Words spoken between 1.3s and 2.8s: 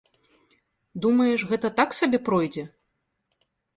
гэта так сабе пройдзе?